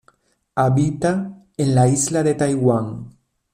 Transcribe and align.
Habita 0.55 1.11
en 1.57 1.75
la 1.75 1.87
Isla 1.87 2.23
de 2.23 2.33
Taiwán. 2.33 3.09